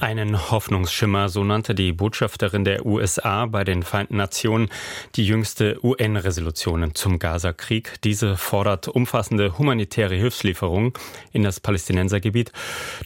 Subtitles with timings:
[0.00, 4.68] Einen Hoffnungsschimmer, so nannte die Botschafterin der USA bei den Vereinten Nationen
[5.16, 8.00] die jüngste UN-Resolution zum Gaza-Krieg.
[8.04, 10.92] Diese fordert umfassende humanitäre Hilfslieferungen
[11.32, 12.52] in das Palästinensergebiet.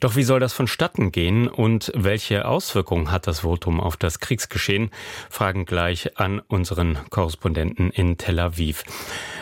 [0.01, 4.91] Doch wie soll das vonstatten gehen und welche Auswirkungen hat das Votum auf das Kriegsgeschehen?
[5.31, 8.85] Fragen gleich an unseren Korrespondenten in Tel Aviv.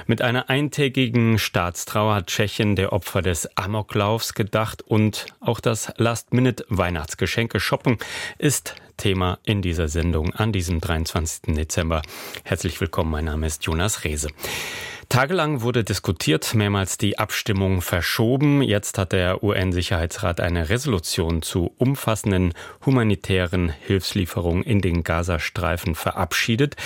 [0.07, 7.31] Mit einer eintägigen Staatstrauer hat Tschechien der Opfer des Amoklaufs gedacht und auch das Last-Minute-Weihnachtsgeschenk
[7.31, 7.99] Geschenke shoppen
[8.39, 11.55] ist Thema in dieser Sendung an diesem 23.
[11.55, 12.03] Dezember.
[12.45, 14.29] Herzlich willkommen, mein Name ist Jonas Rehse.
[15.11, 18.63] Tagelang wurde diskutiert, mehrmals die Abstimmung verschoben.
[18.63, 22.55] Jetzt hat der UN-Sicherheitsrat eine Resolution zu umfassenden
[22.87, 26.77] humanitären Hilfslieferungen in den Gazastreifen verabschiedet.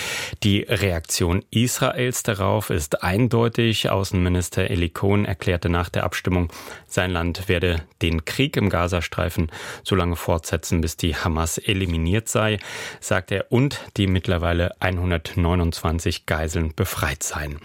[0.42, 3.90] Die Reaktion Israels darauf ist eindeutig.
[3.90, 6.50] Außenminister Eli Cohen erklärte nach der Abstimmung,
[6.86, 12.56] sein Land werde den Krieg im Gazastreifen so lange fortsetzen, bis die Hamas eliminiert sei,
[13.00, 17.60] sagt er, und die mittlerweile 129 Geiseln befreit seien.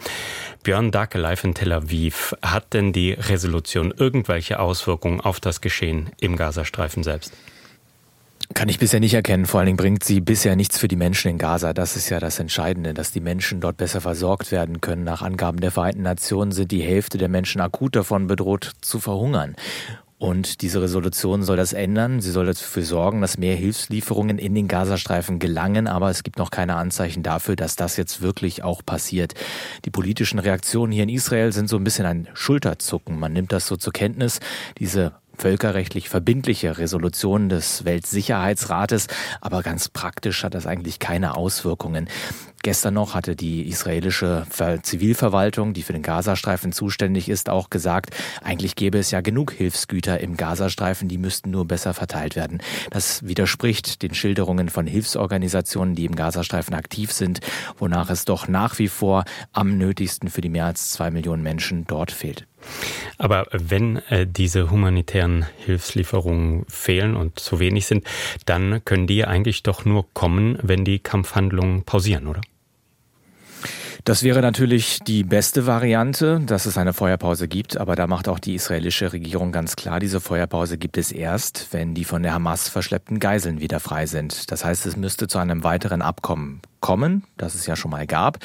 [0.63, 2.35] Björn Dake live in Tel Aviv.
[2.41, 7.33] Hat denn die Resolution irgendwelche Auswirkungen auf das Geschehen im Gazastreifen selbst?
[8.55, 9.45] Kann ich bisher nicht erkennen.
[9.45, 11.73] Vor allen Dingen bringt sie bisher nichts für die Menschen in Gaza.
[11.73, 15.03] Das ist ja das Entscheidende, dass die Menschen dort besser versorgt werden können.
[15.03, 19.55] Nach Angaben der Vereinten Nationen sind die Hälfte der Menschen akut davon bedroht zu verhungern.
[20.19, 22.19] Und diese Resolution soll das ändern.
[22.19, 25.87] Sie soll dafür sorgen, dass mehr Hilfslieferungen in den Gazastreifen gelangen.
[25.87, 29.33] Aber es gibt noch keine Anzeichen dafür, dass das jetzt wirklich auch passiert.
[29.85, 33.17] Die politischen Reaktionen hier in Israel sind so ein bisschen ein Schulterzucken.
[33.17, 34.41] Man nimmt das so zur Kenntnis.
[34.77, 39.07] Diese völkerrechtlich verbindliche Resolution des Weltsicherheitsrates,
[39.39, 42.09] aber ganz praktisch hat das eigentlich keine Auswirkungen.
[42.61, 44.45] Gestern noch hatte die israelische
[44.83, 50.19] Zivilverwaltung, die für den Gazastreifen zuständig ist, auch gesagt, eigentlich gäbe es ja genug Hilfsgüter
[50.19, 52.59] im Gazastreifen, die müssten nur besser verteilt werden.
[52.91, 57.39] Das widerspricht den Schilderungen von Hilfsorganisationen, die im Gazastreifen aktiv sind,
[57.77, 61.85] wonach es doch nach wie vor am nötigsten für die mehr als zwei Millionen Menschen
[61.87, 62.48] dort fehlt.
[63.17, 68.05] Aber wenn äh, diese humanitären Hilfslieferungen fehlen und zu wenig sind,
[68.45, 72.41] dann können die eigentlich doch nur kommen, wenn die Kampfhandlungen pausieren, oder?
[74.05, 78.39] Das wäre natürlich die beste Variante, dass es eine Feuerpause gibt, aber da macht auch
[78.39, 82.69] die israelische Regierung ganz klar, diese Feuerpause gibt es erst, wenn die von der Hamas
[82.69, 84.51] verschleppten Geiseln wieder frei sind.
[84.51, 88.39] Das heißt, es müsste zu einem weiteren Abkommen kommen, das es ja schon mal gab.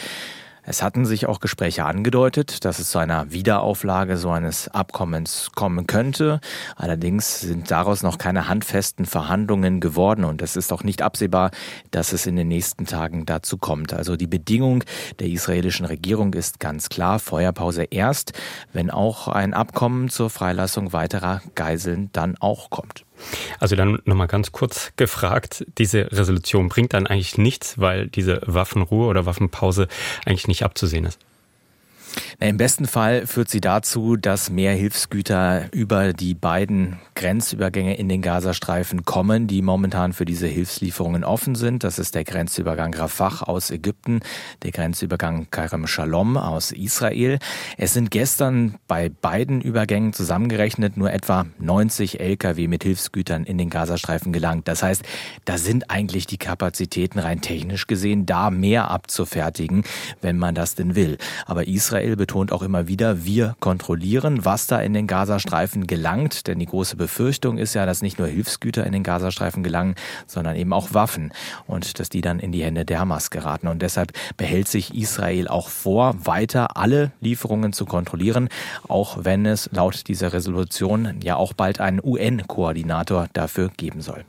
[0.67, 5.87] Es hatten sich auch Gespräche angedeutet, dass es zu einer Wiederauflage so eines Abkommens kommen
[5.87, 6.41] könnte.
[6.77, 11.51] Allerdings sind daraus noch keine handfesten Verhandlungen geworden und es ist auch nicht absehbar,
[11.91, 13.93] dass es in den nächsten Tagen dazu kommt.
[13.93, 14.85] Also die Bedingung
[15.19, 18.33] der israelischen Regierung ist ganz klar, Feuerpause erst,
[18.73, 23.04] wenn auch ein Abkommen zur Freilassung weiterer Geiseln dann auch kommt.
[23.61, 29.07] Also dann nochmal ganz kurz gefragt, diese Resolution bringt dann eigentlich nichts, weil diese Waffenruhe
[29.07, 29.89] oder Waffenpause
[30.27, 31.19] eigentlich nicht abzusehen ist.
[32.41, 38.23] Im besten Fall führt sie dazu, dass mehr Hilfsgüter über die beiden Grenzübergänge in den
[38.23, 41.85] Gazastreifen kommen, die momentan für diese Hilfslieferungen offen sind.
[41.85, 44.21] Das ist der Grenzübergang Rafah aus Ägypten,
[44.63, 47.39] der Grenzübergang Kerem Shalom aus Israel.
[47.79, 53.71] Es sind gestern bei beiden Übergängen zusammengerechnet nur etwa 90 Lkw mit Hilfsgütern in den
[53.71, 54.69] Gazastreifen gelangt.
[54.69, 55.03] Das heißt,
[55.45, 59.85] da sind eigentlich die Kapazitäten rein technisch gesehen da mehr abzufertigen,
[60.21, 61.17] wenn man das denn will.
[61.47, 66.47] Aber Israel Israel betont auch immer wieder, wir kontrollieren, was da in den Gazastreifen gelangt.
[66.47, 69.95] Denn die große Befürchtung ist ja, dass nicht nur Hilfsgüter in den Gazastreifen gelangen,
[70.27, 71.33] sondern eben auch Waffen
[71.67, 73.69] und dass die dann in die Hände der Hamas geraten.
[73.69, 78.51] Und deshalb behält sich Israel auch vor, weiter alle Lieferungen zu kontrollieren,
[78.87, 84.25] auch wenn es laut dieser Resolution ja auch bald einen UN-Koordinator dafür geben soll.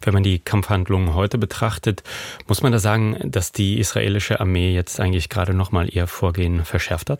[0.00, 2.02] Wenn man die Kampfhandlungen heute betrachtet,
[2.46, 6.64] muss man da sagen, dass die israelische Armee jetzt eigentlich gerade noch mal ihr Vorgehen
[6.64, 7.17] verschärft hat?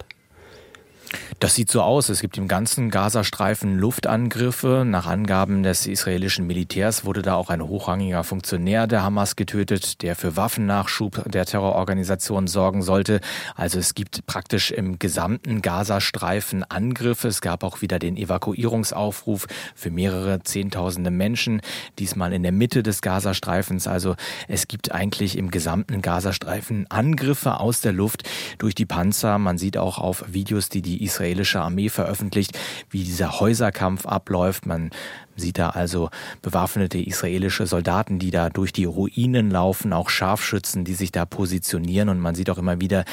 [1.40, 2.08] Das sieht so aus.
[2.08, 4.84] Es gibt im ganzen Gazastreifen Luftangriffe.
[4.84, 10.16] Nach Angaben des israelischen Militärs wurde da auch ein hochrangiger Funktionär der Hamas getötet, der
[10.16, 13.20] für Waffennachschub der Terrororganisation sorgen sollte.
[13.55, 17.28] Also es gibt praktisch im gesamten Gazastreifen Angriffe.
[17.28, 21.61] Es gab auch wieder den Evakuierungsaufruf für mehrere Zehntausende Menschen,
[21.99, 23.87] diesmal in der Mitte des Gazastreifens.
[23.87, 24.16] Also
[24.49, 28.25] es gibt eigentlich im gesamten Gazastreifen Angriffe aus der Luft
[28.58, 29.38] durch die Panzer.
[29.38, 32.58] Man sieht auch auf Videos, die die die israelische Armee veröffentlicht,
[32.90, 34.66] wie dieser Häuserkampf abläuft.
[34.66, 34.90] Man
[35.36, 36.10] sieht da also
[36.42, 42.08] bewaffnete israelische Soldaten, die da durch die Ruinen laufen, auch Scharfschützen, die sich da positionieren.
[42.08, 43.04] Und man sieht auch immer wieder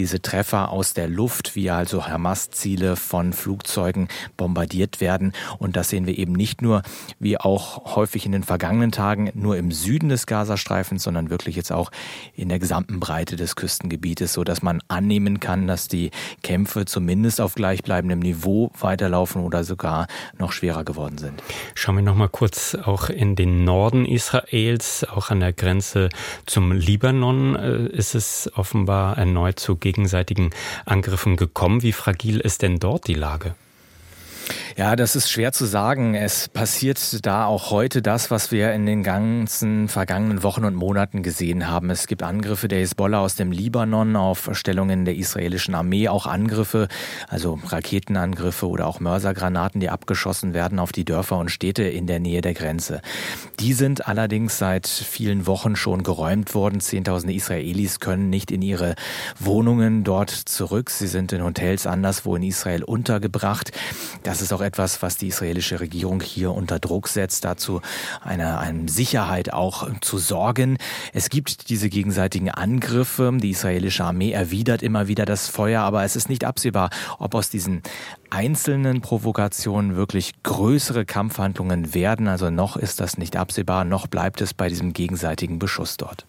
[0.00, 4.08] diese Treffer aus der Luft, wie also Hamas-Ziele von Flugzeugen
[4.38, 5.34] bombardiert werden.
[5.58, 6.80] Und das sehen wir eben nicht nur,
[7.18, 11.70] wie auch häufig in den vergangenen Tagen, nur im Süden des Gazastreifens, sondern wirklich jetzt
[11.70, 11.90] auch
[12.34, 16.12] in der gesamten Breite des Küstengebietes, so dass man annehmen kann, dass die
[16.42, 20.06] Kämpfe zumindest auf gleichbleibendem Niveau weiterlaufen oder sogar
[20.38, 21.42] noch schwerer geworden sind.
[21.74, 26.08] Schauen wir noch mal kurz auch in den Norden Israels, auch an der Grenze
[26.46, 30.50] zum Libanon äh, ist es offenbar erneut zu gegenseitigen
[30.86, 31.82] Angriffen gekommen.
[31.82, 33.54] Wie fragil ist denn dort die Lage?
[34.76, 36.14] Ja, das ist schwer zu sagen.
[36.14, 41.24] Es passiert da auch heute das, was wir in den ganzen vergangenen Wochen und Monaten
[41.24, 41.90] gesehen haben.
[41.90, 46.86] Es gibt Angriffe der Hezbollah aus dem Libanon auf Stellungen der israelischen Armee, auch Angriffe,
[47.28, 52.20] also Raketenangriffe oder auch Mörsergranaten, die abgeschossen werden auf die Dörfer und Städte in der
[52.20, 53.02] Nähe der Grenze.
[53.58, 56.80] Die sind allerdings seit vielen Wochen schon geräumt worden.
[56.80, 58.94] Zehntausende Israelis können nicht in ihre
[59.38, 60.90] Wohnungen dort zurück.
[60.90, 63.72] Sie sind in Hotels anderswo in Israel untergebracht.
[64.22, 67.80] Das ist auch etwas, was die israelische Regierung hier unter Druck setzt, dazu
[68.22, 70.78] eine, eine Sicherheit auch zu sorgen.
[71.12, 73.32] Es gibt diese gegenseitigen Angriffe.
[73.40, 77.50] Die israelische Armee erwidert immer wieder das Feuer, aber es ist nicht absehbar, ob aus
[77.50, 77.82] diesen
[78.30, 82.28] einzelnen Provokationen wirklich größere Kampfhandlungen werden.
[82.28, 86.26] Also noch ist das nicht absehbar, noch bleibt es bei diesem gegenseitigen Beschuss dort.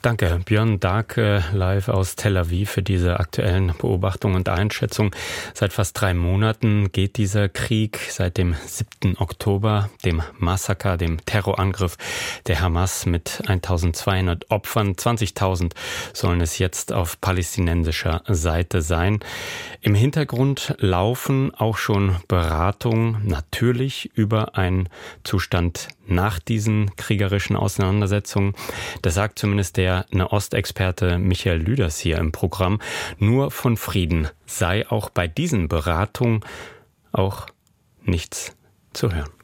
[0.00, 5.10] Danke, Björn Darke, live aus Tel Aviv für diese aktuellen Beobachtungen und Einschätzungen.
[5.54, 9.18] Seit fast drei Monaten geht dieser Krieg, seit dem 7.
[9.18, 11.96] Oktober, dem Massaker, dem Terrorangriff
[12.46, 14.94] der Hamas mit 1200 Opfern.
[14.94, 15.72] 20.000
[16.12, 19.18] sollen es jetzt auf palästinensischer Seite sein.
[19.80, 24.88] Im Hintergrund laufen auch schon Beratungen natürlich über einen
[25.24, 28.54] Zustand nach diesen kriegerischen Auseinandersetzungen.
[29.02, 32.80] Das sagt zumindest der Nahostexperte Michael Lüders hier im Programm.
[33.18, 36.40] Nur von Frieden sei auch bei diesen Beratungen
[37.12, 37.46] auch
[38.02, 38.56] nichts
[38.92, 39.37] zu hören.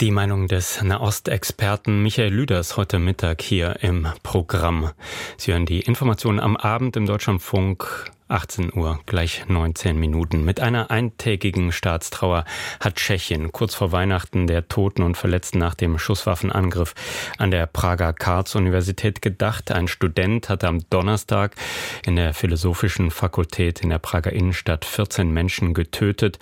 [0.00, 4.92] Die Meinung des Nahostexperten Michael Lüders heute Mittag hier im Programm.
[5.36, 10.42] Sie hören die Informationen am Abend im Deutschlandfunk 18 Uhr, gleich 19 Minuten.
[10.42, 12.46] Mit einer eintägigen Staatstrauer
[12.80, 16.94] hat Tschechien kurz vor Weihnachten der Toten und Verletzten nach dem Schusswaffenangriff
[17.36, 19.70] an der Prager Karls-Universität gedacht.
[19.70, 21.56] Ein Student hatte am Donnerstag
[22.06, 26.38] in der Philosophischen Fakultät in der Prager Innenstadt 14 Menschen getötet.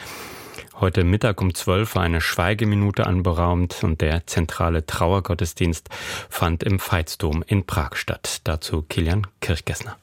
[0.80, 5.88] Heute Mittag um 12 war eine Schweigeminute anberaumt und der zentrale Trauergottesdienst
[6.30, 8.42] fand im Veitsdom in Prag statt.
[8.44, 9.96] Dazu Kilian Kirchgessner.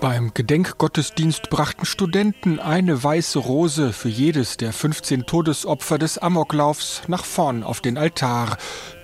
[0.00, 7.24] Beim Gedenkgottesdienst brachten Studenten eine weiße Rose für jedes der 15 Todesopfer des Amoklaufs nach
[7.24, 8.58] vorn auf den Altar.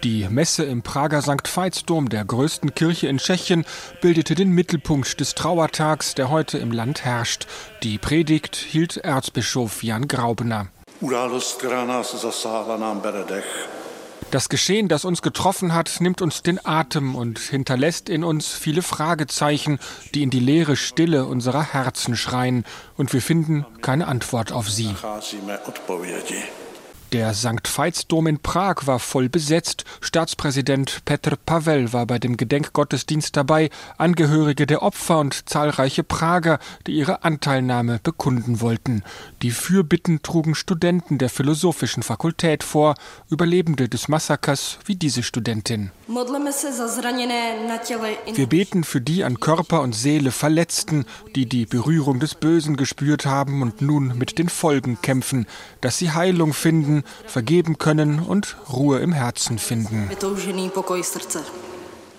[0.05, 1.49] Die Messe im Prager St.
[1.49, 3.65] Veitsdom, der größten Kirche in Tschechien,
[4.03, 7.47] bildete den Mittelpunkt des Trauertags, der heute im Land herrscht.
[7.83, 10.69] Die Predigt hielt Erzbischof Jan Graubener.
[14.33, 18.81] Das Geschehen, das uns getroffen hat, nimmt uns den Atem und hinterlässt in uns viele
[18.81, 19.79] Fragezeichen,
[20.15, 22.65] die in die leere Stille unserer Herzen schreien,
[22.97, 24.89] und wir finden keine Antwort auf sie.
[27.13, 27.69] Der St.
[27.69, 29.85] Veits-Dom in Prag war voll besetzt.
[30.01, 36.93] Staatspräsident Petr Pavel war bei dem Gedenkgottesdienst dabei, Angehörige der Opfer und zahlreiche Prager, die
[36.93, 39.03] ihre Anteilnahme bekunden wollten.
[39.43, 42.95] Die Fürbitten trugen Studenten der Philosophischen Fakultät vor,
[43.29, 45.91] Überlebende des Massakers wie diese Studentin.
[48.35, 51.05] Wir beten für die an Körper und Seele Verletzten,
[51.37, 55.47] die die Berührung des Bösen gespürt haben und nun mit den Folgen kämpfen,
[55.83, 60.11] dass sie Heilung finden, vergeben können und Ruhe im Herzen finden.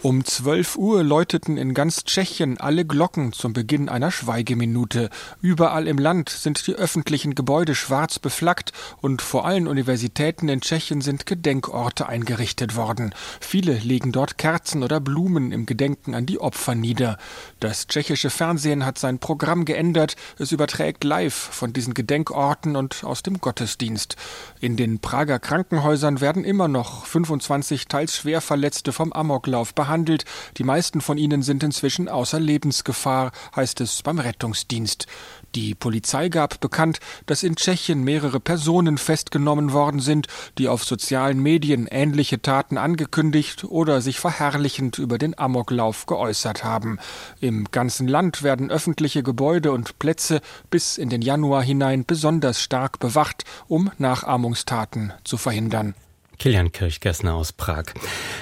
[0.03, 5.09] Um 12 Uhr läuteten in ganz Tschechien alle Glocken zum Beginn einer Schweigeminute.
[5.41, 10.99] Überall im Land sind die öffentlichen Gebäude schwarz beflaggt und vor allen Universitäten in Tschechien
[10.99, 13.15] sind Gedenkorte eingerichtet worden.
[13.39, 17.17] Viele legen dort Kerzen oder Blumen im Gedenken an die Opfer nieder.
[17.61, 20.17] Das tschechische Fernsehen hat sein Programm geändert.
[20.37, 24.17] Es überträgt live von diesen Gedenkorten und aus dem Gottesdienst.
[24.59, 30.25] In den Prager Krankenhäusern werden immer noch 25 teils schwer Verletzte vom Amoklauf behandelt behandelt.
[30.57, 35.05] Die meisten von ihnen sind inzwischen außer Lebensgefahr, heißt es beim Rettungsdienst.
[35.53, 40.25] Die Polizei gab bekannt, dass in Tschechien mehrere Personen festgenommen worden sind,
[40.57, 46.97] die auf sozialen Medien ähnliche Taten angekündigt oder sich verherrlichend über den Amoklauf geäußert haben.
[47.39, 52.97] Im ganzen Land werden öffentliche Gebäude und Plätze bis in den Januar hinein besonders stark
[52.97, 55.93] bewacht, um Nachahmungstaten zu verhindern.
[56.39, 57.85] Kilian Kirchgessner aus Prag.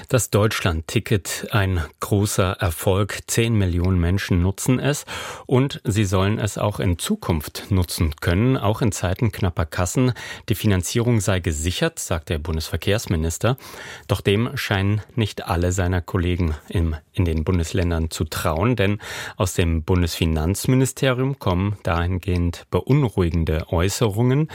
[0.10, 3.20] Das Deutschland-Ticket ein großer Erfolg.
[3.28, 5.06] Zehn Millionen Menschen nutzen es
[5.46, 10.14] und sie sollen es auch in Zukunft nutzen können, auch in Zeiten knapper Kassen.
[10.50, 13.58] Die Finanzierung sei gesichert, sagt der Bundesverkehrsminister.
[14.08, 19.00] Doch dem scheinen nicht alle seiner Kollegen im, in den Bundesländern zu trauen, denn
[19.38, 24.50] aus dem Bundesfinanzministerium kommen dahingehend beunruhigende Äußerungen.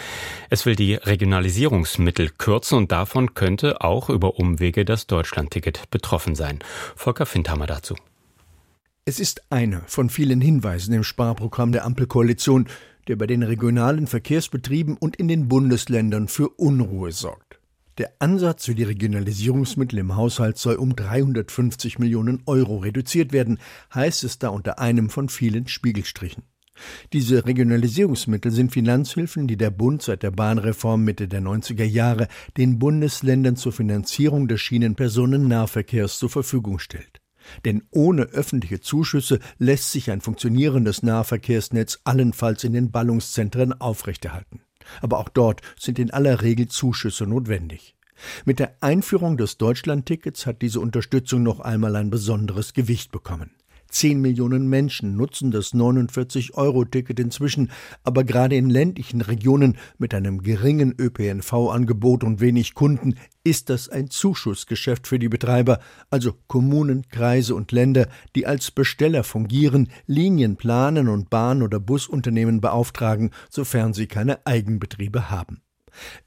[0.51, 6.35] Es will die Regionalisierungsmittel kürzen und davon Davon könnte auch über Umwege das Deutschlandticket betroffen
[6.35, 6.61] sein.
[6.95, 7.97] Volker Findhammer dazu.
[9.05, 12.69] Es ist einer von vielen Hinweisen im Sparprogramm der Ampelkoalition,
[13.09, 17.59] der bei den regionalen Verkehrsbetrieben und in den Bundesländern für Unruhe sorgt.
[17.99, 23.59] Der Ansatz für die Regionalisierungsmittel im Haushalt soll um 350 Millionen Euro reduziert werden,
[23.95, 26.43] heißt es da unter einem von vielen Spiegelstrichen.
[27.13, 32.79] Diese Regionalisierungsmittel sind Finanzhilfen, die der Bund seit der Bahnreform Mitte der 90er Jahre den
[32.79, 37.21] Bundesländern zur Finanzierung des Schienenpersonennahverkehrs zur Verfügung stellt.
[37.65, 44.61] Denn ohne öffentliche Zuschüsse lässt sich ein funktionierendes Nahverkehrsnetz allenfalls in den Ballungszentren aufrechterhalten.
[45.01, 47.95] Aber auch dort sind in aller Regel Zuschüsse notwendig.
[48.45, 53.51] Mit der Einführung des Deutschlandtickets hat diese Unterstützung noch einmal ein besonderes Gewicht bekommen.
[53.97, 57.71] Zehn Millionen Menschen nutzen das 49-Euro-Ticket inzwischen,
[58.05, 64.11] aber gerade in ländlichen Regionen mit einem geringen ÖPNV-Angebot und wenig Kunden ist das ein
[64.11, 71.09] Zuschussgeschäft für die Betreiber, also Kommunen, Kreise und Länder, die als Besteller fungieren, Linien planen
[71.09, 75.63] und Bahn- oder Busunternehmen beauftragen, sofern sie keine Eigenbetriebe haben.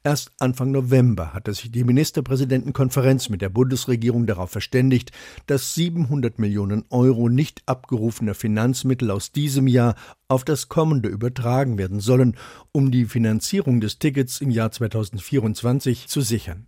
[0.02, 5.12] Erst Anfang November hatte sich die Ministerpräsidentenkonferenz mit der Bundesregierung darauf verständigt,
[5.46, 9.94] dass 700 Millionen Euro nicht abgerufener Finanzmittel aus diesem Jahr
[10.28, 12.36] auf das kommende übertragen werden sollen,
[12.72, 16.66] um die Finanzierung des Tickets im Jahr 2024 zu sichern.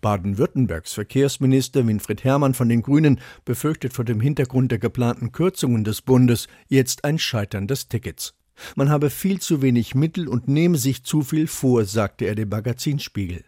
[0.00, 6.02] Baden-Württembergs Verkehrsminister Winfried Herrmann von den Grünen befürchtet vor dem Hintergrund der geplanten Kürzungen des
[6.02, 8.34] Bundes jetzt ein Scheitern des Tickets.
[8.76, 12.48] Man habe viel zu wenig Mittel und nehme sich zu viel vor, sagte er dem
[12.48, 13.44] Magazinspiegel.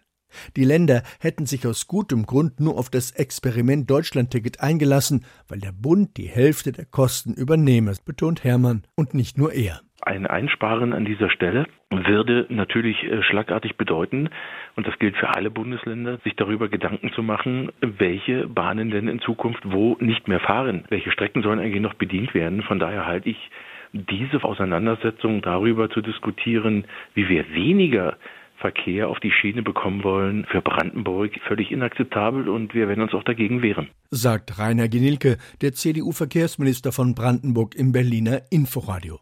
[0.56, 5.72] Die Länder hätten sich aus gutem Grund nur auf das Experiment Deutschlandticket eingelassen, weil der
[5.72, 9.80] Bund die Hälfte der Kosten übernehme, betont Hermann und nicht nur er.
[10.02, 14.28] Ein Einsparen an dieser Stelle würde natürlich äh, schlagartig bedeuten,
[14.76, 19.20] und das gilt für alle Bundesländer, sich darüber Gedanken zu machen, welche Bahnen denn in
[19.20, 20.84] Zukunft wo nicht mehr fahren.
[20.90, 22.62] Welche Strecken sollen eigentlich noch bedient werden?
[22.62, 23.50] Von daher halte ich
[23.96, 26.84] diese Auseinandersetzung darüber zu diskutieren,
[27.14, 28.16] wie wir weniger
[28.58, 33.22] Verkehr auf die Schiene bekommen wollen, für Brandenburg völlig inakzeptabel und wir werden uns auch
[33.22, 33.88] dagegen wehren.
[34.10, 39.20] Sagt Rainer Genilke, der CDU-Verkehrsminister von Brandenburg im Berliner Inforadio.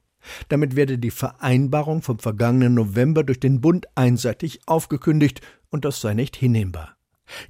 [0.49, 5.41] Damit werde die Vereinbarung vom vergangenen November durch den Bund einseitig aufgekündigt
[5.71, 6.94] und das sei nicht hinnehmbar.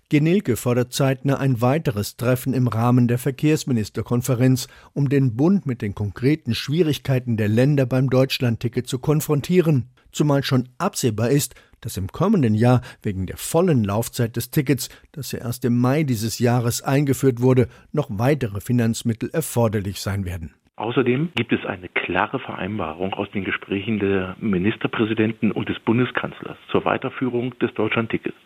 [0.08, 5.94] Genilke fordert zeitnah ein weiteres Treffen im Rahmen der Verkehrsministerkonferenz, um den Bund mit den
[5.94, 12.54] konkreten Schwierigkeiten der Länder beim Deutschlandticket zu konfrontieren, zumal schon absehbar ist, dass im kommenden
[12.54, 17.40] Jahr wegen der vollen Laufzeit des Tickets, das ja erst im Mai dieses Jahres eingeführt
[17.40, 20.54] wurde, noch weitere Finanzmittel erforderlich sein werden.
[20.76, 26.84] Außerdem gibt es eine klare Vereinbarung aus den Gesprächen der Ministerpräsidenten und des Bundeskanzlers zur
[26.84, 28.36] Weiterführung des Deutschlandtickets.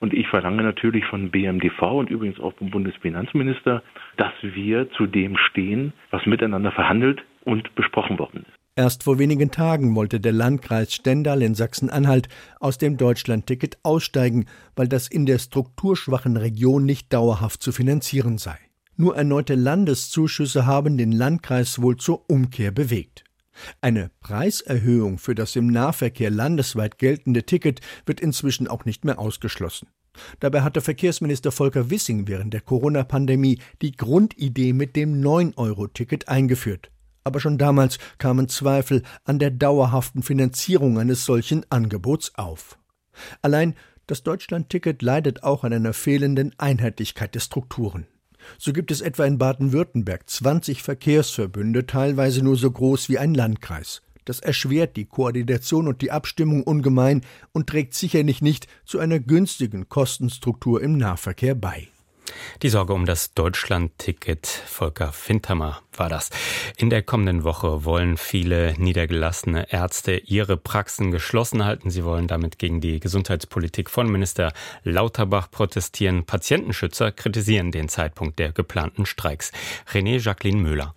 [0.00, 3.82] Und ich verlange natürlich von BMDV und übrigens auch vom Bundesfinanzminister,
[4.16, 8.58] dass wir zu dem stehen, was miteinander verhandelt und besprochen worden ist.
[8.76, 12.28] Erst vor wenigen Tagen wollte der Landkreis Stendal in Sachsen-Anhalt
[12.60, 18.56] aus dem Deutschlandticket aussteigen, weil das in der strukturschwachen Region nicht dauerhaft zu finanzieren sei.
[18.96, 23.24] Nur erneute Landeszuschüsse haben den Landkreis wohl zur Umkehr bewegt.
[23.80, 29.88] Eine Preiserhöhung für das im Nahverkehr landesweit geltende Ticket wird inzwischen auch nicht mehr ausgeschlossen.
[30.40, 36.90] Dabei hatte Verkehrsminister Volker Wissing während der Corona-Pandemie die Grundidee mit dem 9-Euro-Ticket eingeführt
[37.28, 42.78] aber schon damals kamen Zweifel an der dauerhaften Finanzierung eines solchen Angebots auf.
[43.42, 43.74] Allein
[44.06, 48.06] das Deutschlandticket leidet auch an einer fehlenden Einheitlichkeit der Strukturen.
[48.56, 54.02] So gibt es etwa in Baden-Württemberg 20 Verkehrsverbünde, teilweise nur so groß wie ein Landkreis.
[54.24, 59.88] Das erschwert die Koordination und die Abstimmung ungemein und trägt sicherlich nicht zu einer günstigen
[59.88, 61.88] Kostenstruktur im Nahverkehr bei.
[62.62, 66.30] Die Sorge um das Deutschland-Ticket, Volker Fintermer war das.
[66.76, 71.90] In der kommenden Woche wollen viele niedergelassene Ärzte ihre Praxen geschlossen halten.
[71.90, 74.52] Sie wollen damit gegen die Gesundheitspolitik von Minister
[74.84, 76.24] Lauterbach protestieren.
[76.24, 79.52] Patientenschützer kritisieren den Zeitpunkt der geplanten Streiks.
[79.92, 80.94] René Jacqueline Müller.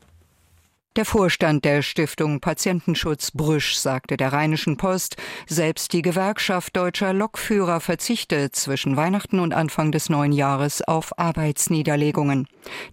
[0.97, 5.15] Der Vorstand der Stiftung Patientenschutz Brüsch sagte der Rheinischen Post,
[5.47, 12.45] selbst die Gewerkschaft deutscher Lokführer verzichte zwischen Weihnachten und Anfang des neuen Jahres auf Arbeitsniederlegungen.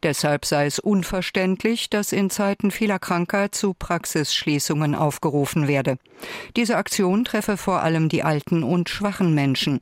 [0.05, 5.99] Deshalb sei es unverständlich, dass in Zeiten vieler Krankheit zu Praxisschließungen aufgerufen werde.
[6.55, 9.81] Diese Aktion treffe vor allem die alten und schwachen Menschen.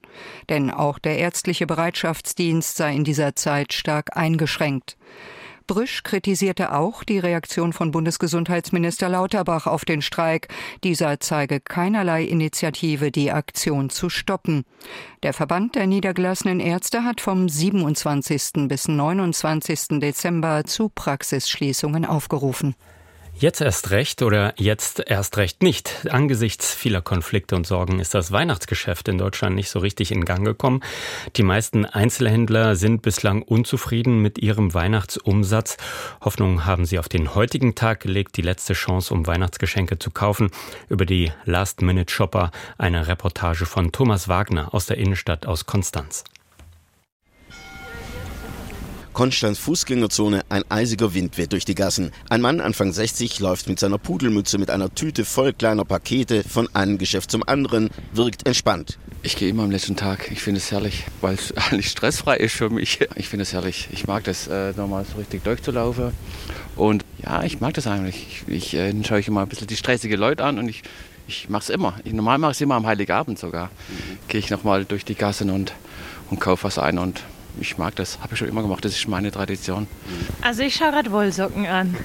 [0.48, 4.96] Denn auch der ärztliche Bereitschaftsdienst sei in dieser Zeit stark eingeschränkt.
[5.66, 10.48] Brüsch kritisierte auch die Reaktion von Bundesgesundheitsminister Lauterbach auf den Streik.
[10.84, 14.64] Dieser zeige keinerlei Initiative, die Aktion zu stoppen.
[15.24, 18.68] Der Verband der niedergelassenen Ärzte hat vom 27.
[18.68, 19.98] bis 29.
[20.00, 22.76] Dezember zu Praxisschließungen aufgerufen.
[23.38, 26.06] Jetzt erst recht oder jetzt erst recht nicht.
[26.08, 30.42] Angesichts vieler Konflikte und Sorgen ist das Weihnachtsgeschäft in Deutschland nicht so richtig in Gang
[30.42, 30.80] gekommen.
[31.36, 35.76] Die meisten Einzelhändler sind bislang unzufrieden mit ihrem Weihnachtsumsatz.
[36.22, 40.50] Hoffnung haben sie auf den heutigen Tag gelegt, die letzte Chance, um Weihnachtsgeschenke zu kaufen.
[40.88, 46.24] Über die Last-Minute-Shopper eine Reportage von Thomas Wagner aus der Innenstadt aus Konstanz.
[49.16, 52.12] Konstanz Fußgängerzone, ein eisiger Wind weht durch die Gassen.
[52.28, 56.68] Ein Mann, Anfang 60, läuft mit seiner Pudelmütze mit einer Tüte voll kleiner Pakete von
[56.74, 58.98] einem Geschäft zum anderen, wirkt entspannt.
[59.22, 60.30] Ich gehe immer am letzten Tag.
[60.30, 63.08] Ich finde es herrlich, weil es eigentlich stressfrei ist für mich.
[63.14, 63.88] Ich finde es herrlich.
[63.90, 66.12] Ich mag das, äh, nochmal so richtig durchzulaufen.
[66.76, 68.44] Und ja, ich mag das eigentlich.
[68.46, 70.82] Ich, ich äh, schaue ich immer ein bisschen die stressige Leute an und ich,
[71.26, 71.98] ich mache es immer.
[72.04, 73.68] Ich, normal mache ich es immer am Heiligabend sogar.
[73.68, 74.18] Mhm.
[74.28, 75.72] Gehe ich nochmal durch die Gassen und,
[76.28, 77.22] und kaufe was ein und
[77.60, 79.86] ich mag das, habe ich schon immer gemacht, das ist meine Tradition.
[80.42, 81.96] Also ich schaue gerade Wollsocken an.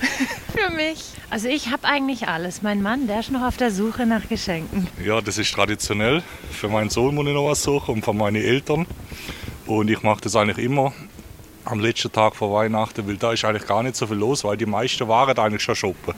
[0.56, 1.04] Für mich.
[1.30, 2.62] Also ich habe eigentlich alles.
[2.62, 4.88] Mein Mann, der ist noch auf der Suche nach Geschenken.
[5.04, 6.22] Ja, das ist traditionell.
[6.50, 8.86] Für meinen Sohn muss ich noch was suchen und für meine Eltern.
[9.66, 10.92] Und ich mache das eigentlich immer
[11.64, 14.56] am letzten Tag vor Weihnachten, weil da ist eigentlich gar nicht so viel los, weil
[14.56, 16.14] die meisten Waren eigentlich schon shoppen,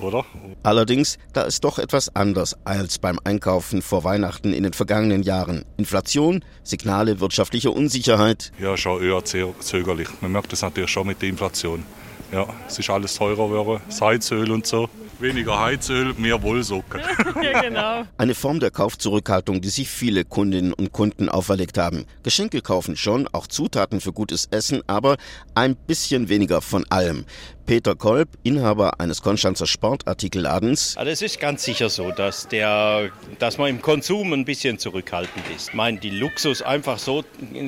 [0.00, 0.24] oder?
[0.62, 5.64] Allerdings, da ist doch etwas anders als beim Einkaufen vor Weihnachten in den vergangenen Jahren.
[5.78, 8.52] Inflation, Signale wirtschaftlicher Unsicherheit.
[8.60, 10.08] Ja, schon eher zögerlich.
[10.20, 11.84] Man merkt das natürlich schon mit der Inflation.
[12.32, 14.88] Ja, es ist alles teurer geworden, Salzöl und so.
[15.18, 17.00] Weniger Heizöl, mehr Wollsocken.
[17.42, 18.04] ja, genau.
[18.16, 22.06] Eine Form der Kaufzurückhaltung, die sich viele Kundinnen und Kunden auferlegt haben.
[22.22, 25.18] Geschenke kaufen schon, auch Zutaten für gutes Essen, aber
[25.54, 27.26] ein bisschen weniger von allem.
[27.66, 30.96] Peter Kolb, Inhaber eines Konstanzer Sportartikelladens.
[30.96, 35.44] Also es ist ganz sicher so, dass, der, dass man im Konsum ein bisschen zurückhaltend
[35.54, 35.68] ist.
[35.68, 37.24] Ich meine, die Luxus einfach so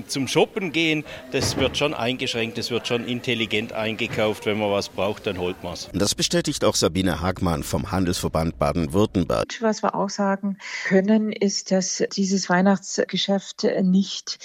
[0.08, 4.46] zum Shoppen gehen, das wird schon eingeschränkt, das wird schon intelligent eingekauft.
[4.46, 5.88] Wenn man was braucht, dann holt man es.
[5.92, 9.58] Das bestätigt auch Sabine Hagmann vom Handelsverband Baden-Württemberg.
[9.60, 14.38] Was wir auch sagen können, ist, dass dieses Weihnachtsgeschäft nicht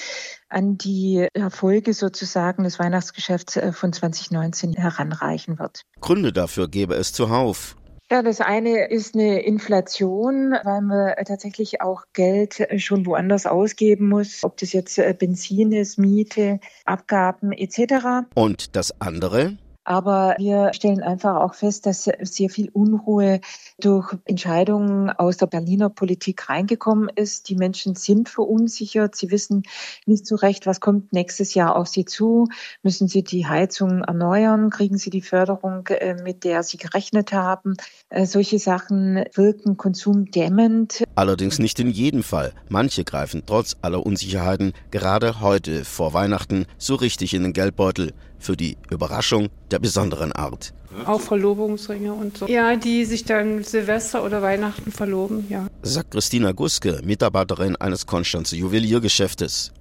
[0.49, 5.81] an die Erfolge sozusagen des Weihnachtsgeschäfts äh, von 2019 heranreichen wird.
[5.99, 7.75] Gründe dafür gäbe es zuhauf.
[8.09, 14.45] Ja, das eine ist eine Inflation, weil man tatsächlich auch Geld schon woanders ausgeben muss,
[14.45, 18.29] ob das jetzt äh, Benzin ist, Miete, Abgaben etc.
[18.33, 19.57] Und das andere?
[19.87, 23.39] Aber wir stellen einfach auch fest, dass sehr viel Unruhe
[23.79, 27.47] durch Entscheidungen aus der Berliner Politik reingekommen ist.
[27.47, 29.15] Die Menschen sind verunsichert.
[29.15, 29.63] Sie wissen
[30.05, 32.49] nicht so recht, was kommt nächstes Jahr auf sie zu.
[32.83, 34.71] Müssen sie die Heizung erneuern?
[34.71, 37.77] Kriegen sie die Förderung, äh, mit der sie gerechnet haben?
[38.09, 41.06] Äh, solche Sachen wirken konsumdämmend.
[41.17, 42.53] Allerdings nicht in jedem Fall.
[42.69, 48.55] Manche greifen trotz aller Unsicherheiten gerade heute vor Weihnachten so richtig in den Geldbeutel für
[48.55, 50.75] die Überraschung der besonderen Art.
[51.05, 52.45] Auch Verlobungsringe und so.
[52.47, 55.65] Ja, die sich dann Silvester oder Weihnachten verloben, ja.
[55.81, 59.71] Sagt Christina Guske, Mitarbeiterin eines Konstanzer Juweliergeschäftes.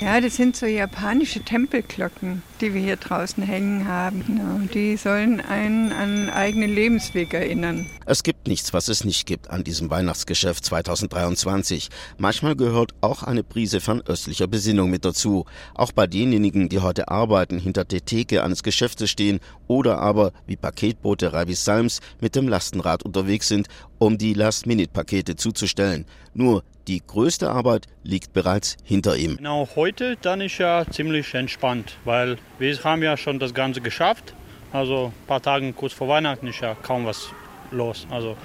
[0.00, 4.70] Ja, das sind so japanische Tempelglocken, die wir hier draußen hängen haben.
[4.72, 7.86] Die sollen einen an eigenen Lebensweg erinnern.
[8.06, 11.88] Es gibt nichts, was es nicht gibt an diesem Weihnachtsgeschäft 2023.
[12.16, 15.46] Manchmal gehört auch eine Prise von östlicher Besinnung mit dazu.
[15.74, 20.56] Auch bei denjenigen, die heute arbeiten, hinter der Theke eines Geschäftes stehen oder aber, wie
[20.56, 23.66] Paketbote Ravis Salms, mit dem Lastenrad unterwegs sind,
[23.98, 26.04] um die Last-Minute-Pakete zuzustellen.
[26.34, 29.36] Nur die größte Arbeit liegt bereits hinter ihm.
[29.36, 34.34] Genau, heute dann ist ja ziemlich entspannt, weil wir haben ja schon das Ganze geschafft.
[34.72, 37.28] Also ein paar Tage kurz vor Weihnachten ist ja kaum was
[37.70, 38.06] los.
[38.10, 38.36] Also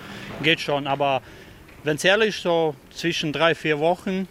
[0.44, 1.22] geht schon, aber
[1.84, 4.28] wenn es ehrlich so zwischen drei, vier Wochen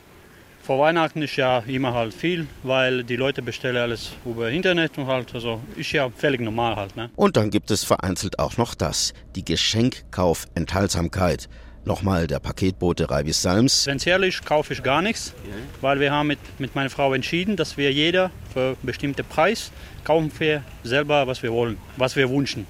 [0.62, 5.06] vor Weihnachten ist ja immer halt viel, weil die Leute bestellen alles über Internet und
[5.06, 6.96] halt, also ist ja völlig normal halt.
[6.96, 7.10] Ne?
[7.16, 11.48] Und dann gibt es vereinzelt auch noch das, die Geschenkkaufenthaltsamkeit.
[11.84, 13.86] Nochmal der Paketbote Reivis Salms.
[13.86, 15.34] Wenn es ehrlich kaufe ich gar nichts,
[15.80, 19.72] weil wir haben mit, mit meiner Frau entschieden, dass wir jeder für einen bestimmten Preis
[20.04, 22.66] kaufen wir selber, was wir wollen, was wir wünschen.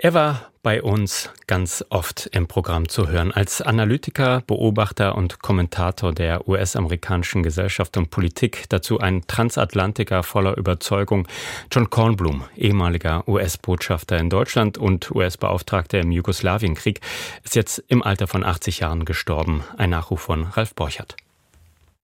[0.00, 3.32] Er war bei uns ganz oft im Programm zu hören.
[3.32, 11.26] Als Analytiker, Beobachter und Kommentator der US-amerikanischen Gesellschaft und Politik, dazu ein Transatlantiker voller Überzeugung.
[11.72, 17.00] John Kornblum, ehemaliger US-Botschafter in Deutschland und US-Beauftragter im Jugoslawienkrieg,
[17.42, 19.64] ist jetzt im Alter von 80 Jahren gestorben.
[19.78, 21.16] Ein Nachruf von Ralf Borchert.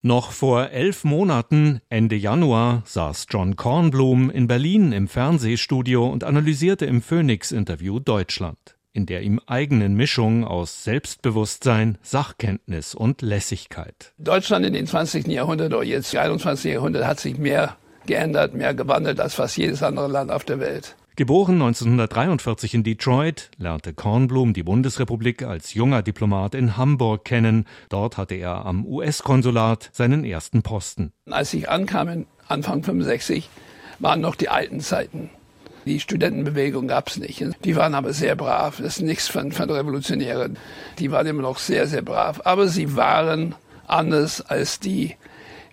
[0.06, 6.84] Noch vor elf Monaten, Ende Januar, saß John Kornblum in Berlin im Fernsehstudio und analysierte
[6.84, 8.58] im Phoenix-Interview Deutschland,
[8.92, 14.12] in der ihm eigenen Mischung aus Selbstbewusstsein, Sachkenntnis und Lässigkeit.
[14.18, 15.26] Deutschland in den 20.
[15.28, 16.74] Jahrhundert oder jetzt 21.
[16.74, 20.96] Jahrhundert hat sich mehr geändert, mehr gewandelt als fast jedes andere Land auf der Welt.
[21.16, 27.66] Geboren 1943 in Detroit, lernte Kornblum die Bundesrepublik als junger Diplomat in Hamburg kennen.
[27.88, 31.12] Dort hatte er am US-Konsulat seinen ersten Posten.
[31.30, 33.48] Als ich ankam, Anfang 65,
[34.00, 35.30] waren noch die alten Zeiten.
[35.86, 37.44] Die Studentenbewegung gab es nicht.
[37.64, 38.78] Die waren aber sehr brav.
[38.78, 40.58] Das ist nichts von, von Revolutionären.
[40.98, 42.40] Die waren immer noch sehr, sehr brav.
[42.44, 43.54] Aber sie waren
[43.86, 45.14] anders als die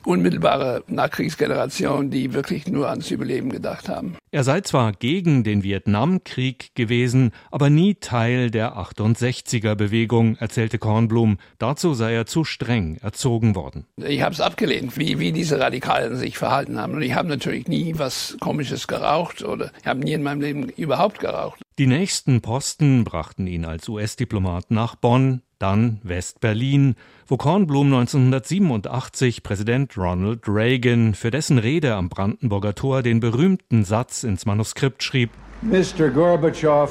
[0.06, 4.16] unmittelbare Nachkriegsgeneration, die wirklich nur ans Überleben gedacht haben.
[4.32, 11.38] Er sei zwar gegen den Vietnamkrieg gewesen, aber nie Teil der 68er Bewegung, erzählte Kornblum.
[11.58, 13.86] Dazu sei er zu streng erzogen worden.
[13.98, 16.94] Ich habe es abgelehnt, wie, wie diese Radikalen sich verhalten haben.
[16.94, 20.70] Und ich habe natürlich nie was Komisches geraucht oder ich habe nie in meinem Leben
[20.70, 21.62] überhaupt geraucht.
[21.78, 26.96] Die nächsten Posten brachten ihn als US-Diplomat nach Bonn, dann West-Berlin,
[27.28, 34.24] wo Kornblum 1987 Präsident Ronald Reagan für dessen Rede am Brandenburger Tor den berühmten Satz
[34.24, 35.30] ins Manuskript schrieb:
[35.62, 36.10] Mr.
[36.10, 36.90] Gorbatschow,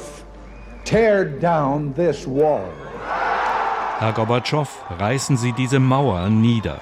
[0.85, 2.69] tear down this wall.
[3.99, 6.81] Herr Gorbatschow, reißen Sie diese Mauer nieder.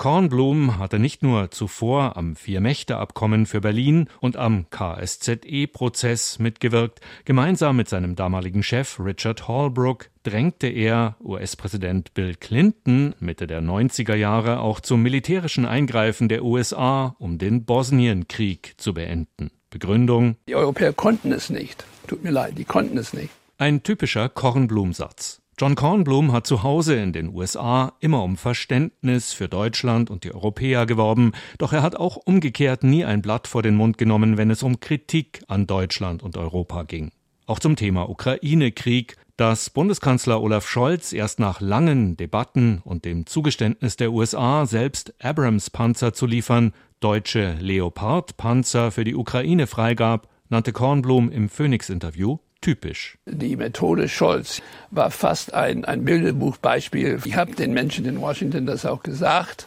[0.00, 7.90] Kornblum hatte nicht nur zuvor am Vier-Mächte-Abkommen für Berlin und am KSZE-Prozess mitgewirkt, gemeinsam mit
[7.90, 14.80] seinem damaligen Chef Richard Holbrooke drängte er US-Präsident Bill Clinton Mitte der 90er Jahre auch
[14.80, 19.50] zum militärischen Eingreifen der USA, um den Bosnienkrieg zu beenden.
[19.68, 21.84] Begründung Die Europäer konnten es nicht.
[22.06, 23.28] Tut mir leid, die konnten es nicht.
[23.58, 25.42] Ein typischer Kornblum-Satz.
[25.60, 30.32] John Kornblum hat zu Hause in den USA immer um Verständnis für Deutschland und die
[30.32, 34.50] Europäer geworben, doch er hat auch umgekehrt nie ein Blatt vor den Mund genommen, wenn
[34.50, 37.10] es um Kritik an Deutschland und Europa ging.
[37.44, 43.96] Auch zum Thema Ukraine-Krieg, dass Bundeskanzler Olaf Scholz erst nach langen Debatten und dem Zugeständnis
[43.96, 51.50] der USA selbst Abrams-Panzer zu liefern, deutsche Leopard-Panzer für die Ukraine freigab, nannte Kornblum im
[51.50, 53.18] Phoenix-Interview typisch.
[53.26, 57.20] Die Methode Scholz war fast ein, ein Bilderbuchbeispiel.
[57.24, 59.66] Ich habe den Menschen in Washington das auch gesagt.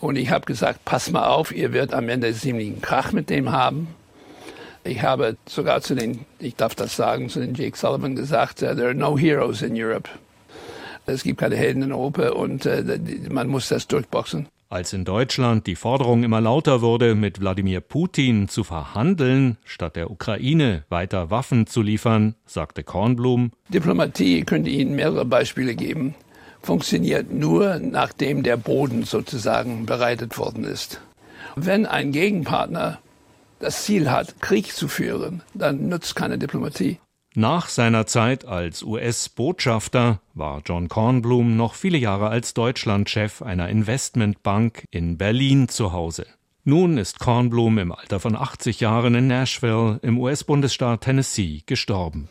[0.00, 3.52] Und ich habe gesagt, pass mal auf, ihr werdet am Ende ziemlichen Krach mit dem
[3.52, 3.88] haben.
[4.82, 8.86] Ich habe sogar zu den, ich darf das sagen, zu den Jake Sullivan gesagt, there
[8.86, 10.08] are no heroes in Europe.
[11.04, 12.82] Es gibt keine Helden in Europa und uh,
[13.28, 14.46] man muss das durchboxen.
[14.72, 20.12] Als in Deutschland die Forderung immer lauter wurde, mit Wladimir Putin zu verhandeln, statt der
[20.12, 26.14] Ukraine weiter Waffen zu liefern, sagte Kornblum, Diplomatie könnte Ihnen mehrere Beispiele geben,
[26.62, 31.00] funktioniert nur, nachdem der Boden sozusagen bereitet worden ist.
[31.56, 33.00] Wenn ein Gegenpartner
[33.58, 37.00] das Ziel hat, Krieg zu führen, dann nützt keine Diplomatie.
[37.40, 44.84] Nach seiner Zeit als US-Botschafter war John Kornblum noch viele Jahre als Deutschlandchef einer Investmentbank
[44.90, 46.26] in Berlin zu Hause.
[46.64, 52.28] Nun ist Kornblum im Alter von 80 Jahren in Nashville im US-Bundesstaat Tennessee gestorben.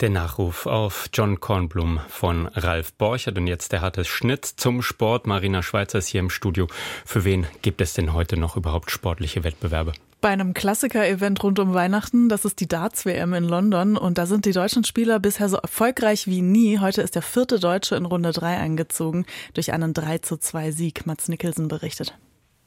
[0.00, 5.26] Der Nachruf auf John Kornblum von Ralf Borchert und jetzt der harte Schnitt zum Sport.
[5.26, 6.66] Marina Schweizer ist hier im Studio.
[7.06, 9.94] Für wen gibt es denn heute noch überhaupt sportliche Wettbewerbe?
[10.24, 14.46] Bei einem Klassiker-Event rund um Weihnachten, das ist die Darts-WM in London und da sind
[14.46, 16.78] die deutschen Spieler bisher so erfolgreich wie nie.
[16.78, 21.04] Heute ist der vierte Deutsche in Runde 3 eingezogen durch einen 3 zu 2 Sieg.
[21.04, 22.16] Mats Nicholson berichtet.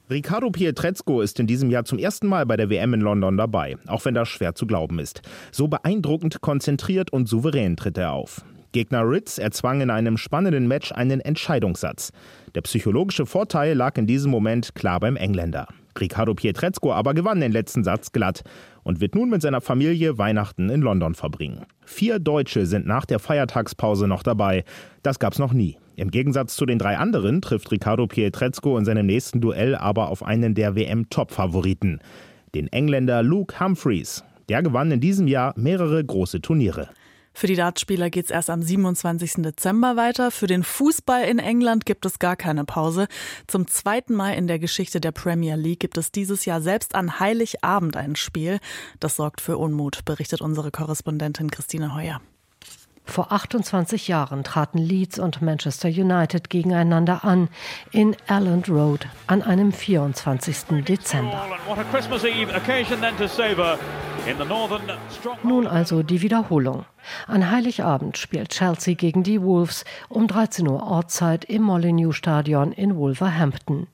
[0.08, 3.78] Riccardo Pietrezco ist in diesem Jahr zum ersten Mal bei der WM in London dabei,
[3.88, 5.24] auch wenn das schwer zu glauben ist.
[5.52, 8.46] So beeindruckend konzentriert und souverän tritt er auf.
[8.72, 12.12] Gegner Ritz erzwang in einem spannenden Match einen Entscheidungssatz.
[12.54, 15.68] Der psychologische Vorteil lag in diesem Moment klar beim Engländer.
[16.00, 18.44] Riccardo Pietrezco aber gewann den letzten Satz glatt
[18.84, 21.66] und wird nun mit seiner Familie Weihnachten in London verbringen.
[21.86, 24.64] Vier Deutsche sind nach der Feiertagspause noch dabei.
[25.04, 25.78] Das gab's noch nie.
[25.96, 30.24] Im Gegensatz zu den drei anderen trifft Riccardo Pietrezco in seinem nächsten Duell aber auf
[30.24, 32.00] einen der WM-Top-Favoriten,
[32.54, 34.24] den Engländer Luke Humphreys.
[34.50, 36.90] Der gewann in diesem Jahr mehrere große Turniere.
[37.38, 39.44] Für die Dartspieler geht es erst am 27.
[39.44, 40.32] Dezember weiter.
[40.32, 43.08] Für den Fußball in England gibt es gar keine Pause.
[43.46, 47.20] Zum zweiten Mal in der Geschichte der Premier League gibt es dieses Jahr selbst an
[47.20, 48.58] Heiligabend ein Spiel.
[49.00, 52.22] Das sorgt für Unmut, berichtet unsere Korrespondentin Christine Heuer.
[53.06, 57.50] Vor 28 Jahren traten Leeds und Manchester United gegeneinander an
[57.92, 60.84] in Elland Road an einem 24.
[60.88, 61.46] Dezember.
[65.44, 66.86] Nun also die Wiederholung.
[67.28, 72.96] An Heiligabend spielt Chelsea gegen die Wolves um 13 Uhr Ortszeit im Molyneux Stadion in
[72.98, 73.88] Wolverhampton.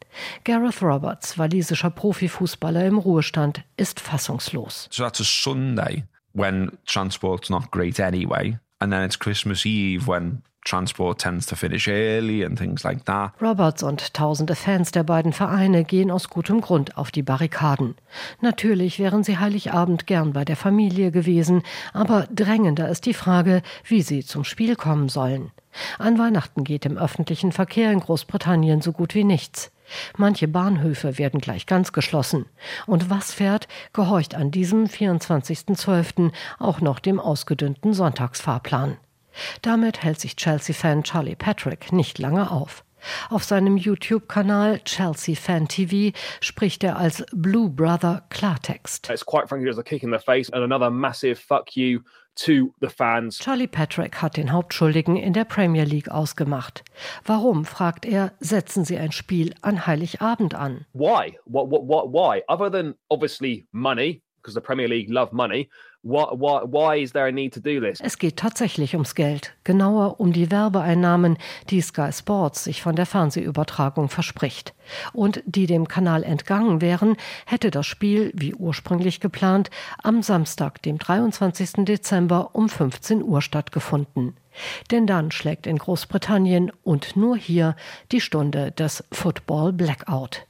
[0.43, 4.87] Gareth Roberts, walisischer Profifußballer im Ruhestand, ist fassungslos.
[4.91, 8.57] So that's a Sunday when transport's not great anyway.
[8.79, 13.31] And then it's Christmas Eve when transport tends to finish early and things like that.
[13.41, 17.95] Roberts und tausende Fans der beiden Vereine gehen aus gutem Grund auf die Barrikaden.
[18.41, 24.01] Natürlich wären sie Heiligabend gern bei der Familie gewesen, aber drängender ist die Frage, wie
[24.01, 25.51] sie zum Spiel kommen sollen.
[25.97, 29.71] An Weihnachten geht im öffentlichen Verkehr in Großbritannien so gut wie nichts.
[30.17, 32.45] Manche Bahnhöfe werden gleich ganz geschlossen.
[32.85, 36.31] Und was fährt, gehorcht an diesem 24.12.
[36.59, 38.97] auch noch dem ausgedünnten Sonntagsfahrplan.
[39.61, 42.83] Damit hält sich Chelsea-Fan Charlie Patrick nicht lange auf.
[43.29, 49.09] Auf seinem YouTube-Kanal Chelsea Fan TV spricht er als Blue Brother Klartext.
[53.39, 56.83] Charlie Patrick hat den Hauptschuldigen in der Premier League ausgemacht.
[57.25, 60.85] Warum, fragt er, setzen sie ein Spiel an Heiligabend an?
[60.93, 61.37] Why?
[61.45, 62.41] What, what, what, why?
[62.47, 65.69] Other than obviously money, because the Premier League love money.
[68.01, 71.37] Es geht tatsächlich ums Geld, genauer um die Werbeeinnahmen,
[71.69, 74.73] die Sky Sports sich von der Fernsehübertragung verspricht.
[75.13, 79.69] Und die dem Kanal entgangen wären, hätte das Spiel, wie ursprünglich geplant,
[80.03, 81.85] am Samstag, dem 23.
[81.85, 84.35] Dezember um 15 Uhr stattgefunden.
[84.91, 87.77] Denn dann schlägt in Großbritannien und nur hier
[88.11, 90.45] die Stunde des Football Blackout.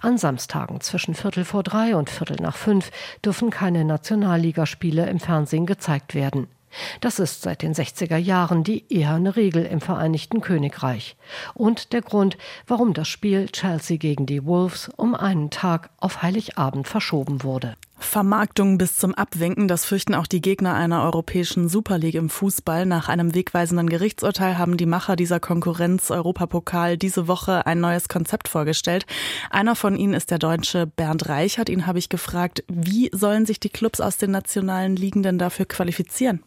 [0.00, 2.90] An Samstagen zwischen Viertel vor drei und Viertel nach fünf
[3.24, 6.48] dürfen keine Nationalligaspiele im Fernsehen gezeigt werden.
[7.00, 11.16] Das ist seit den 60er Jahren die eherne Regel im Vereinigten Königreich.
[11.54, 16.88] Und der Grund, warum das Spiel Chelsea gegen die Wolves um einen Tag auf Heiligabend
[16.88, 17.74] verschoben wurde.
[18.02, 22.84] Vermarktung bis zum Abwinken, das fürchten auch die Gegner einer europäischen Super League im Fußball.
[22.86, 28.48] Nach einem wegweisenden Gerichtsurteil haben die Macher dieser Konkurrenz Europapokal diese Woche ein neues Konzept
[28.48, 29.06] vorgestellt.
[29.50, 31.68] Einer von ihnen ist der Deutsche Bernd Reichert.
[31.68, 35.66] Ihn habe ich gefragt, wie sollen sich die Clubs aus den nationalen Ligen denn dafür
[35.66, 36.42] qualifizieren?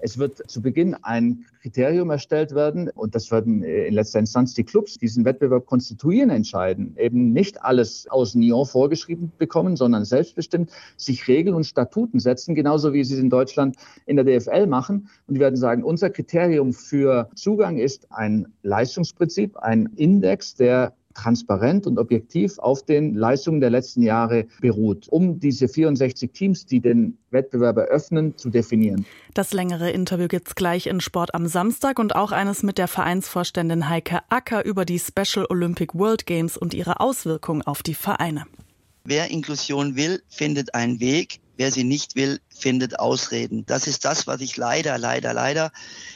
[0.00, 4.64] Es wird zu Beginn ein Kriterium erstellt werden und das werden in letzter Instanz die
[4.64, 6.96] Clubs diesen Wettbewerb konstituieren entscheiden.
[6.98, 12.92] Eben nicht alles aus Nyon vorgeschrieben bekommen, sondern selbstbestimmt sich Regeln und Statuten setzen, genauso
[12.92, 15.08] wie sie es in Deutschland in der DFL machen.
[15.26, 21.86] Und die werden sagen, unser Kriterium für Zugang ist ein Leistungsprinzip, ein Index, der transparent
[21.86, 27.18] und objektiv auf den Leistungen der letzten Jahre beruht, um diese 64 Teams, die den
[27.30, 29.04] Wettbewerb eröffnen, zu definieren.
[29.34, 33.88] Das längere Interview gibt's gleich in Sport am Samstag und auch eines mit der Vereinsvorständin
[33.88, 38.46] Heike Acker über die Special Olympic World Games und ihre Auswirkungen auf die Vereine.
[39.04, 41.40] Wer Inklusion will, findet einen Weg.
[41.58, 43.66] Wer sie nicht will, findet Ausreden.
[43.66, 45.72] Das ist das, was ich leider, leider, leider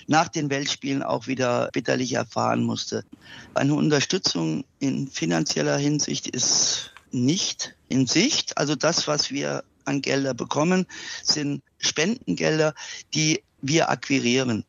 [0.06, 3.04] nach den Weltspielen auch wieder bitterlich erfahren musste.
[3.52, 8.56] Eine Unterstützung in finanzieller Hinsicht ist nicht in Sicht.
[8.56, 10.86] Also das, was wir an Gelder bekommen,
[11.24, 12.72] sind Spendengelder,
[13.12, 14.64] die wir akquirieren.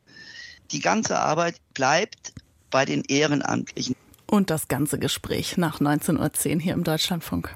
[0.72, 2.32] Die ganze Arbeit bleibt
[2.70, 3.94] bei den Ehrenamtlichen.
[4.26, 7.54] Und das ganze Gespräch nach 19.10 Uhr hier im Deutschlandfunk.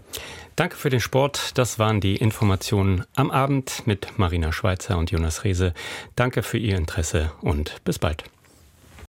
[0.58, 1.56] Danke für den Sport.
[1.56, 5.72] Das waren die Informationen am Abend mit Marina Schweizer und Jonas Rehse.
[6.16, 8.24] Danke für Ihr Interesse und bis bald.